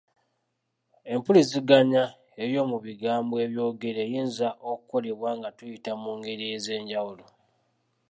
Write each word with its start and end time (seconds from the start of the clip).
Empuliziganya 1.13 2.03
ey’omu 2.43 2.77
bigambo 2.85 3.33
ebyogere 3.45 4.01
eyinza 4.07 4.49
okukolebwa 4.71 5.29
nga 5.37 5.49
tuyita 5.57 5.91
mu 6.01 6.11
ngeri 6.17 6.45
ez'enjawulo. 6.55 7.25